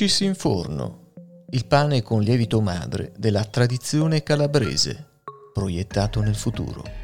[0.00, 1.12] Dulcis in forno,
[1.50, 5.08] il pane con lievito madre della tradizione calabrese,
[5.52, 6.99] proiettato nel futuro.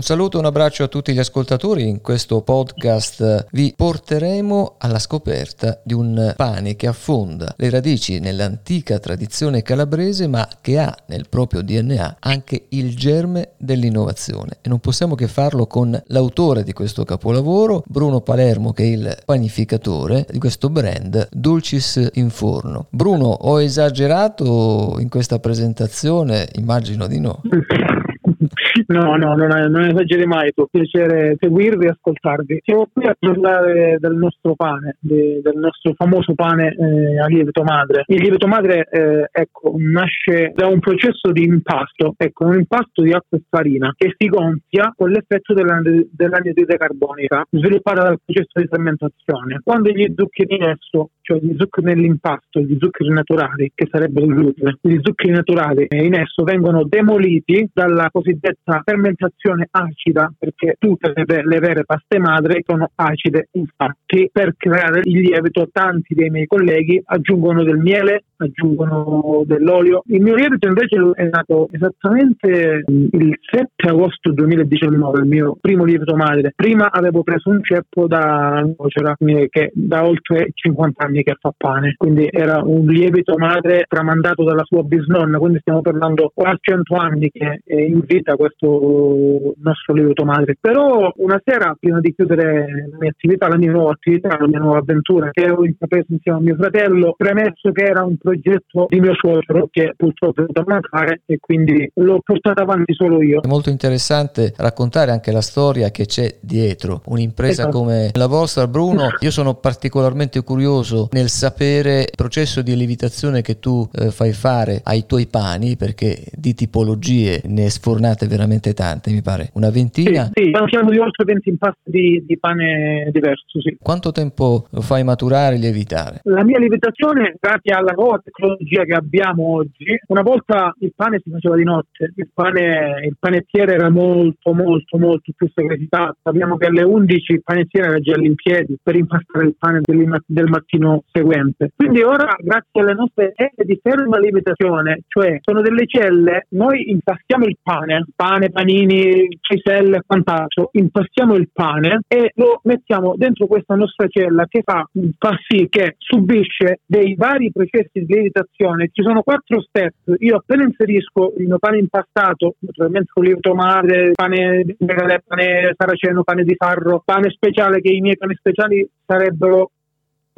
[0.00, 1.86] Un saluto un abbraccio a tutti gli ascoltatori.
[1.86, 8.98] In questo podcast vi porteremo alla scoperta di un pane che affonda le radici nell'antica
[8.98, 14.56] tradizione calabrese, ma che ha nel proprio DNA anche il germe dell'innovazione.
[14.62, 19.18] E non possiamo che farlo con l'autore di questo capolavoro, Bruno Palermo, che è il
[19.22, 22.86] panificatore di questo brand Dulcis in Forno.
[22.88, 26.48] Bruno, ho esagerato in questa presentazione?
[26.54, 27.42] Immagino di no.
[28.86, 32.60] No, no, non, è, non esageri mai, può piacere seguirvi e ascoltarvi.
[32.64, 37.62] Siamo qui a parlare del nostro pane, de, del nostro famoso pane eh, a lievito
[37.62, 38.04] madre.
[38.06, 43.12] Il lievito madre eh, ecco, nasce da un processo di impasto, ecco, un impasto di
[43.12, 49.60] acqua e farina che si gonfia con l'effetto dell'anidride carbonica sviluppata dal processo di fermentazione.
[49.62, 54.34] Quando gli zuccheri in esso, cioè gli zuccheri nell'impasto, gli zuccheri naturali, che sarebbero il
[54.34, 61.24] glutine, gli zuccheri naturali in esso vengono demoliti dalla cosiddetta fermentazione acida, perché tutte le,
[61.42, 63.48] le, vere paste madre sono acide.
[63.52, 70.02] Infatti, per creare il lievito, tanti dei miei colleghi aggiungono del miele, aggiungono dell'olio.
[70.06, 76.14] Il mio lievito invece è nato esattamente il 7 agosto 2019, il mio primo lievito
[76.14, 76.52] madre.
[76.54, 79.16] Prima avevo preso un ceppo da Nocera,
[79.48, 84.64] che da oltre 50 anni che fa pane, quindi era un lievito madre tramandato dalla
[84.64, 90.24] sua bisnonna, quindi stiamo parlando quasi 100 anni che è in vita questo nostro lievito
[90.24, 90.56] madre.
[90.60, 94.58] Però una sera, prima di chiudere la mia attività, la mia nuova attività, la mia
[94.58, 99.00] nuova avventura, che ho intrapreso insieme a mio fratello, premesso che era un progetto di
[99.00, 103.40] mio suocero che purtroppo è venuto a mancare e quindi l'ho portato avanti solo io.
[103.40, 107.78] È molto interessante raccontare anche la storia che c'è dietro un'impresa esatto.
[107.78, 109.08] come la vostra, Bruno.
[109.20, 114.80] Io sono particolarmente curioso nel sapere il processo di lievitazione che tu eh, fai fare
[114.84, 120.30] ai tuoi pani perché di tipologie ne sfornate veramente tante, mi pare una ventina.
[120.32, 123.60] Sì, sì parliamo di oltre 20 impasti di, di pane diverso.
[123.60, 123.76] Sì.
[123.80, 126.20] Quanto tempo lo fai maturare e lievitare?
[126.24, 131.30] La mia lievitazione, grazie alla nuova tecnologia che abbiamo oggi, una volta il pane si
[131.30, 136.66] faceva di notte, il, pane, il panettiere era molto molto molto più segretizzato, sappiamo che
[136.66, 141.04] alle 11 il panettiere era già in piedi per impastare il pane del, del mattino
[141.12, 141.70] seguente.
[141.76, 147.44] Quindi ora, grazie alle nostre celle di ferma lievitazione, cioè sono delle celle, noi impastiamo
[147.44, 147.79] il pane,
[148.14, 154.46] pane, panini, ciselle e quant'altro, impastiamo il pane e lo mettiamo dentro questa nostra cella
[154.46, 158.90] che fa, fa sì che subisce dei vari processi di lievitazione.
[158.92, 159.94] Ci sono quattro step.
[160.18, 166.44] Io appena inserisco il mio pane impastato, naturalmente con lievito madre, pane, pane saraceno, pane
[166.44, 169.70] di farro, pane speciale, che i miei pani speciali sarebbero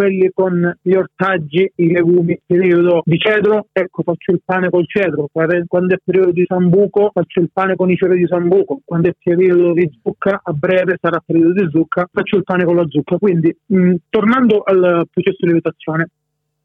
[0.03, 5.29] quelli con gli ortaggi, i legumi, periodo di cedro, ecco faccio il pane col cedro,
[5.31, 9.15] quando è periodo di sambuco faccio il pane con i fiori di sambuco, quando è
[9.23, 13.17] periodo di zucca, a breve sarà periodo di zucca, faccio il pane con la zucca.
[13.17, 16.09] Quindi, mh, tornando al processo di lievitazione,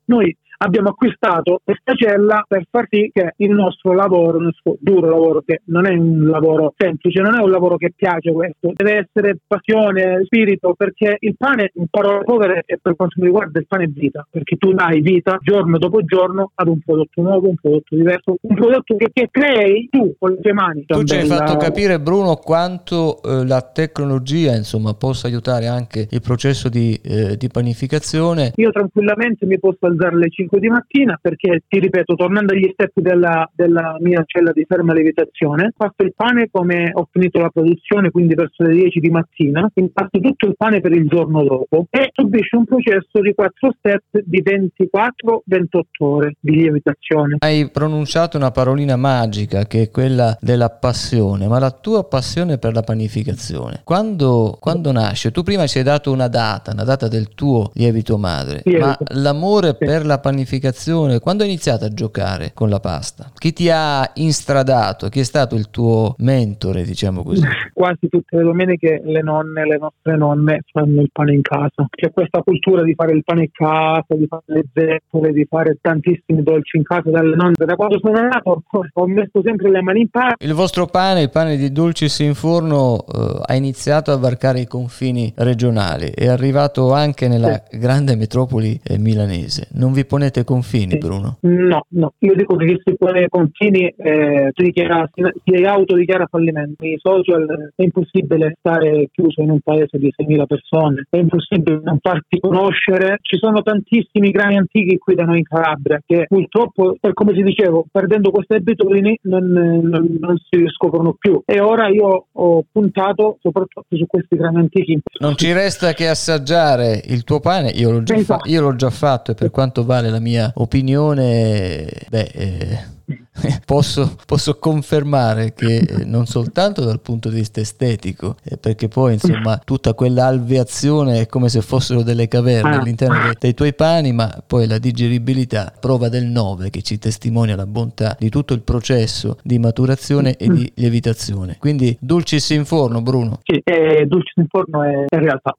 [0.06, 5.09] noi abbiamo acquistato questa cella per far sì che il nostro lavoro, il nostro duro
[5.09, 9.07] lavoro, che non è un lavoro semplice, non è un lavoro che piace questo, deve
[9.07, 13.68] essere passione, spirito, perché il pane, in parole povere, e per quanto mi riguarda, il
[13.68, 17.56] pane è vita, perché tu dai vita giorno dopo giorno ad un prodotto nuovo, un
[17.56, 20.85] prodotto diverso, un prodotto che, che crei tu con le tue mani.
[20.85, 26.22] Tu ci hai fatto capire, Bruno, quanto eh, la tecnologia, insomma, possa aiutare anche il
[26.22, 28.53] processo di, eh, di panificazione.
[28.56, 32.69] Io tranquillamente mi posso alzare alle 5 5 di mattina perché, ti ripeto, tornando agli
[32.72, 37.50] step della, della mia cella di ferma lievitazione, passo il pane come ho finito la
[37.50, 41.86] produzione, quindi verso le 10 di mattina, impasto tutto il pane per il giorno dopo
[41.90, 47.38] e subisce un processo di 4 step di 24-28 ore di lievitazione.
[47.40, 52.74] Hai pronunciato una parolina magica che è quella della passione, ma la tua passione per
[52.74, 55.31] la panificazione, quando, quando nasce?
[55.31, 58.98] Tu prima ci hai dato una data, una data del tuo lievito madre, sì, ma
[59.13, 59.86] l'amore sì.
[59.86, 63.31] per la panificazione panificazione, quando hai iniziato a giocare con la pasta?
[63.36, 65.10] Chi ti ha instradato?
[65.10, 67.42] Chi è stato il tuo mentore, diciamo così?
[67.77, 71.85] Quasi tutte le domeniche le nonne, le nostre nonne fanno il pane in casa.
[71.91, 75.77] C'è questa cultura di fare il pane in casa, di fare le zeppole, di fare
[75.79, 77.53] tantissimi dolci in casa dalle nonne.
[77.56, 78.63] Da quando sono nato
[78.94, 80.33] ho messo sempre le mani in pane.
[80.39, 84.65] Il vostro pane, il pane di Dulcis in forno, eh, ha iniziato a varcare i
[84.65, 86.07] confini regionali.
[86.07, 87.77] È arrivato anche nella sì.
[87.77, 89.68] grande metropoli eh, milanese.
[89.73, 91.38] Non vi ponete confini, Bruno?
[91.41, 96.25] No, no, io dico che chi si pone confini eh, si, dichiara, si, si autodichiara
[96.25, 96.83] fallimento.
[96.83, 102.00] I social è impossibile stare chiuso in un paese di 6.000 persone, è impossibile non
[102.02, 103.18] farti conoscere.
[103.22, 107.44] Ci sono tantissimi grani antichi qui da noi in Calabria che purtroppo, per come ti
[107.44, 111.42] dicevo, perdendo queste abitudini non, non, non si scoprono più.
[111.46, 115.00] E ora io ho puntato soprattutto su questi grani antichi.
[115.19, 118.90] Non ci resta che assaggiare il tuo pane, io l'ho già, fa- io l'ho già
[118.90, 122.31] fatto e per quanto vale la mia opinione, beh...
[122.34, 122.96] Eh
[123.66, 129.60] posso, posso, confermare che non soltanto dal punto di vista estetico, eh, perché poi insomma
[129.63, 132.80] tutta quell'alveazione è come se fossero delle caverne ah.
[132.80, 137.56] all'interno dei, dei, tuoi pani, ma poi la digeribilità, prova del 9 che ci testimonia
[137.56, 141.57] la bontà di tutto il processo di maturazione e di lievitazione.
[141.60, 143.40] Quindi dulcis in forno, Bruno.
[143.44, 145.56] Sì, eh, dulcis in forno è in realtà.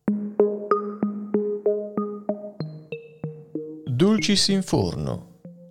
[3.85, 5.28] Dulcis in forno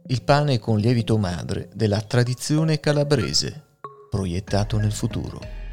[0.10, 3.64] il pane con lievito madre della tradizione calabrese,
[4.10, 5.67] proiettato nel futuro.